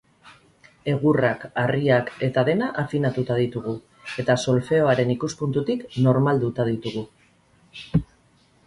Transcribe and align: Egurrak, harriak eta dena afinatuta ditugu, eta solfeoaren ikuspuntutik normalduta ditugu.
Egurrak, 0.93 1.43
harriak 1.63 2.09
eta 2.29 2.45
dena 2.47 2.69
afinatuta 2.85 3.37
ditugu, 3.41 3.77
eta 4.25 4.37
solfeoaren 4.47 5.13
ikuspuntutik 5.19 5.87
normalduta 6.09 6.69
ditugu. 6.73 7.09